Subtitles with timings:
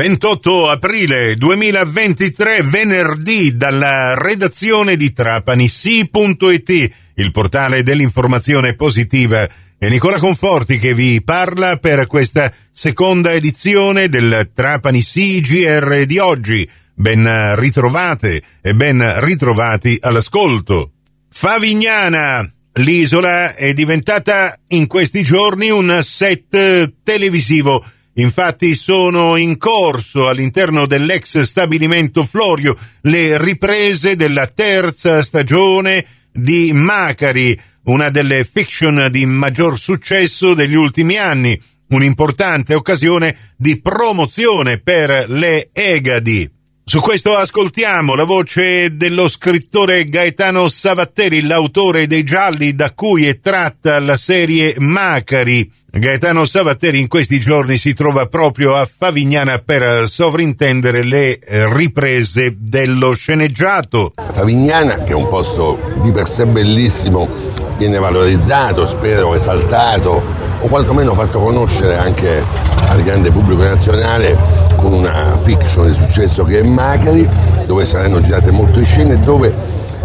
[0.00, 9.46] 28 aprile 2023, venerdì, dalla redazione di Trapani.it, il portale dell'informazione positiva.
[9.76, 16.66] È Nicola Conforti che vi parla per questa seconda edizione del Trapani CGR di oggi.
[16.94, 20.92] Ben ritrovate e ben ritrovati all'ascolto.
[21.28, 30.86] Favignana, l'isola è diventata in questi giorni un set televisivo Infatti sono in corso all'interno
[30.86, 39.78] dell'ex stabilimento Florio le riprese della terza stagione di Macari, una delle fiction di maggior
[39.78, 46.58] successo degli ultimi anni, un'importante occasione di promozione per le Egadi.
[46.90, 53.38] Su questo ascoltiamo la voce dello scrittore Gaetano Savatteri, l'autore dei gialli da cui è
[53.38, 55.70] tratta la serie Macari.
[55.92, 61.40] Gaetano Savatteri in questi giorni si trova proprio a Favignana per sovrintendere le
[61.72, 64.12] riprese dello sceneggiato.
[64.32, 67.28] Favignana, che è un posto di per sé bellissimo,
[67.76, 70.22] viene valorizzato, spero esaltato
[70.60, 72.40] o quantomeno fatto conoscere anche
[72.86, 74.38] al grande pubblico nazionale
[74.76, 77.28] con una fiction di successo che è Macari,
[77.66, 79.52] dove saranno girate molte scene dove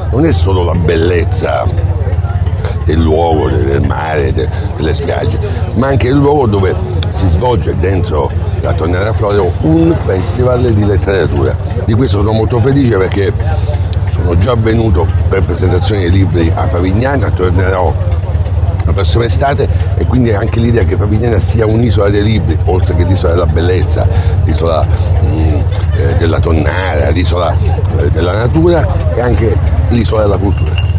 [0.09, 2.24] non è solo la bellezza
[2.85, 5.37] del luogo, del mare, delle spiagge,
[5.73, 6.75] ma anche il luogo dove
[7.09, 11.55] si svolge dentro la Tonnera Florio un festival di letteratura.
[11.85, 13.33] Di questo sono molto felice perché
[14.11, 17.93] sono già venuto per presentazioni di libri a Favignana, tornerò
[18.85, 23.03] la prossima estate e quindi anche l'idea che Favignana sia un'isola dei libri, oltre che
[23.03, 24.07] l'isola della bellezza,
[24.43, 25.61] l'isola mh, mm,
[25.97, 27.55] eh, della tonnara, l'isola
[27.97, 29.57] eh, della natura e anche
[29.89, 30.94] l'isola della cultura.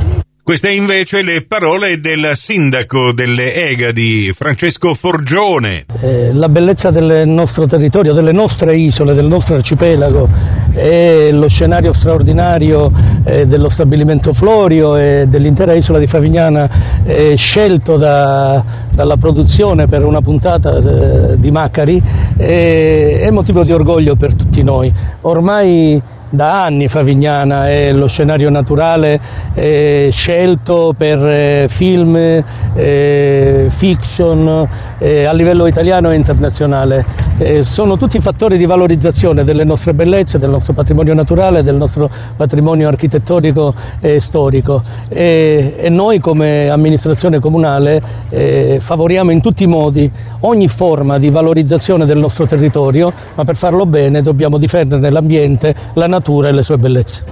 [0.47, 5.87] Queste invece le parole del sindaco delle Egadi, Francesco Forgione.
[6.01, 10.29] Eh, la bellezza del nostro territorio, delle nostre isole, del nostro arcipelago
[10.73, 12.93] e lo scenario straordinario
[13.25, 20.05] eh, dello stabilimento Florio e dell'intera isola di Favignana eh, scelto da, dalla produzione per
[20.05, 22.01] una puntata eh, di Macari
[22.37, 24.95] è motivo di orgoglio per tutti noi.
[25.23, 29.21] Ormai da anni Favignana è lo scenario naturale
[29.55, 37.05] eh, scelto per eh, film, eh, fiction eh, a livello italiano e internazionale.
[37.39, 42.11] Eh, sono tutti fattori di valorizzazione delle nostre bellezze, del nostro patrimonio naturale, del nostro
[42.37, 49.67] patrimonio architettonico e storico e, e noi come amministrazione comunale eh, favoriamo in tutti i
[49.67, 50.11] modi
[50.41, 56.07] ogni forma di valorizzazione del nostro territorio, ma per farlo bene dobbiamo difendere l'ambiente, la
[56.07, 56.16] natura
[56.49, 57.25] e le sue bellezze.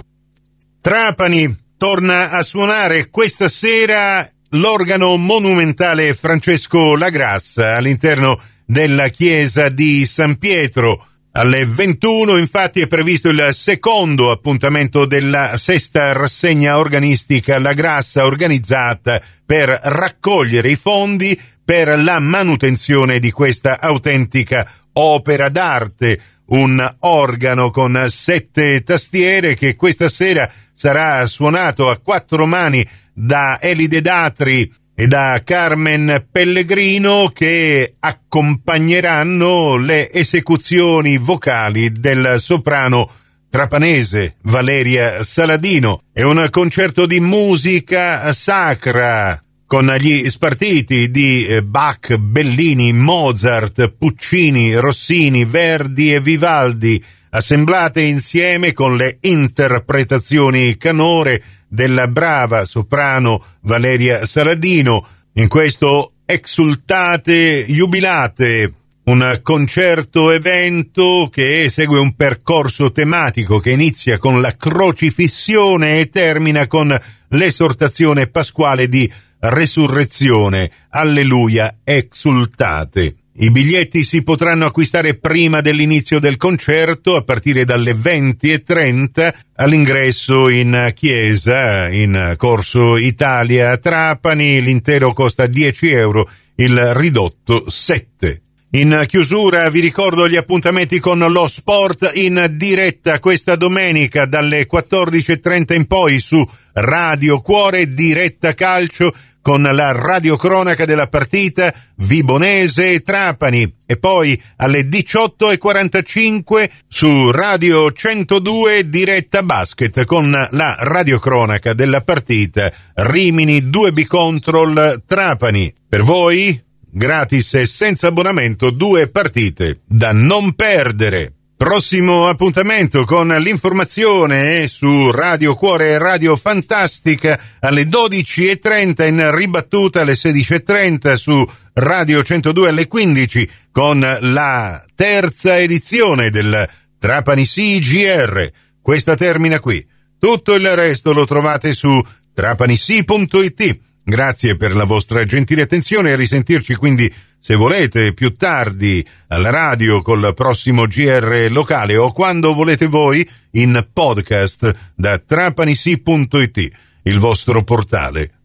[0.81, 10.37] Trapani torna a suonare questa sera l'organo monumentale Francesco Lagrassa all'interno della chiesa di San
[10.37, 11.07] Pietro.
[11.33, 19.21] Alle 21 infatti è previsto il secondo appuntamento della sesta rassegna organistica La Grassa organizzata
[19.45, 28.07] per raccogliere i fondi per la manutenzione di questa autentica opera d'arte, un organo con
[28.09, 35.41] sette tastiere che questa sera sarà suonato a quattro mani da Elide Datri e da
[35.45, 43.11] Carmen Pellegrino che accompagneranno le esecuzioni vocali del soprano
[43.51, 46.03] trapanese Valeria Saladino.
[46.13, 54.75] È un concerto di musica sacra con gli spartiti di eh, Bach, Bellini, Mozart, Puccini,
[54.75, 65.07] Rossini, Verdi e Vivaldi, assemblate insieme con le interpretazioni canore della brava soprano Valeria Saladino.
[65.35, 68.73] In questo Exultate Jubilate,
[69.05, 76.67] un concerto evento che segue un percorso tematico che inizia con la crocifissione e termina
[76.67, 76.97] con
[77.29, 79.11] l'esortazione pasquale di
[79.51, 80.71] resurrezione.
[80.91, 83.17] Alleluia, exultate.
[83.37, 90.93] I biglietti si potranno acquistare prima dell'inizio del concerto a partire dalle 20.30 all'ingresso in
[90.95, 94.63] chiesa in Corso Italia Trapani.
[94.63, 98.44] L'intero costa 10 euro, il ridotto 7.
[98.75, 105.75] In chiusura vi ricordo gli appuntamenti con lo sport in diretta questa domenica dalle 14.30
[105.75, 114.43] in poi su Radio Cuore Diretta Calcio con la radiocronaca della partita Vibonese-Trapani e poi
[114.57, 125.05] alle 18.45 su Radio 102 diretta basket con la radiocronaca della partita Rimini 2B Control
[125.07, 125.73] Trapani.
[125.89, 126.61] Per voi,
[126.95, 131.33] gratis e senza abbonamento, due partite da non perdere.
[131.57, 140.13] Prossimo appuntamento con l'informazione su Radio Cuore e Radio Fantastica alle 12.30 in ribattuta alle
[140.13, 141.45] 16.30 su
[141.75, 146.69] Radio 102 alle 15 con la terza edizione del
[146.99, 148.51] Trapani CGR.
[148.81, 149.85] Questa termina qui.
[150.19, 152.01] Tutto il resto lo trovate su
[152.35, 153.81] trapanisi.it.
[154.07, 157.11] Grazie per la vostra gentile attenzione e risentirci quindi
[157.41, 163.87] se volete più tardi alla radio col prossimo GR locale o quando volete voi in
[163.91, 166.71] podcast da trapanisi.it,
[167.05, 168.44] il vostro portale